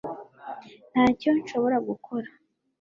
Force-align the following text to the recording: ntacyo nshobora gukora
ntacyo 0.91 1.29
nshobora 1.39 1.77
gukora 1.87 2.29